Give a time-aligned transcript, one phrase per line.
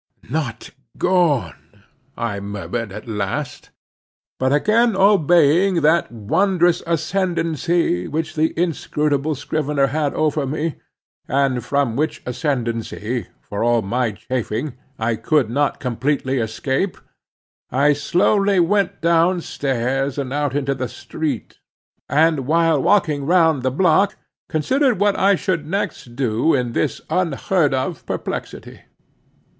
[0.31, 1.83] "Not gone!"
[2.17, 3.69] I murmured at last.
[4.39, 10.77] But again obeying that wondrous ascendancy which the inscrutable scrivener had over me,
[11.27, 16.97] and from which ascendancy, for all my chafing, I could not completely escape,
[17.71, 21.59] I slowly went down stairs and out into the street,
[22.09, 24.15] and while walking round the block,
[24.49, 28.81] considered what I should next do in this unheard of perplexity.